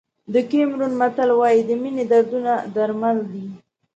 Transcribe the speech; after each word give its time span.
د 0.33 0.35
کیمرون 0.49 0.91
متل 0.99 1.29
وایي 1.39 1.61
د 1.65 1.71
مینې 1.81 2.03
دردونه 2.11 2.53
درمل 2.75 3.17
دي. 3.31 3.47